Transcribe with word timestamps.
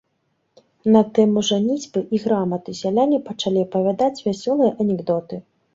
На 0.95 1.01
тэму 1.17 1.43
жаніцьбы 1.51 1.99
і 2.15 2.23
граматы 2.25 2.71
сяляне 2.81 3.23
пачалі 3.31 3.59
апавядаць 3.67 4.13
вясёлыя 4.27 4.71
анекдоты. 4.85 5.35